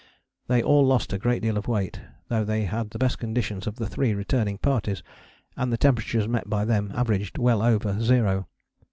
[0.47, 3.75] They all lost a great deal of weight, though they had the best conditions of
[3.75, 5.03] the three returning parties,
[5.55, 8.47] and the temperatures met by them averaged well over zero.